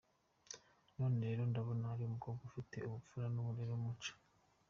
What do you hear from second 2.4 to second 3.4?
ufite ubupfura,